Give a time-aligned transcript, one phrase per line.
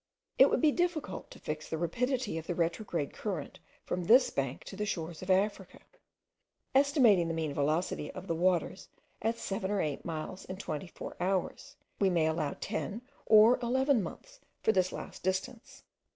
[0.39, 4.63] It would be difficult to fix the rapidity of the retrograde current from this bank
[4.63, 5.77] to the shores of Africa;
[6.73, 8.89] estimating the mean velocity of the waters
[9.21, 14.01] at seven or eight miles in twenty four hours, we may allow ten or eleven
[14.01, 15.83] months for this last distance.